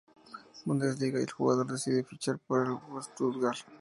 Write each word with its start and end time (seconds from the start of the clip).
Bundesliga 0.65 1.19
y 1.19 1.25
el 1.25 1.31
jugador 1.31 1.67
decide 1.67 2.03
fichar 2.03 2.39
por 2.39 2.65
el 2.65 2.71
VfB 2.73 3.01
Stuttgart. 3.03 3.57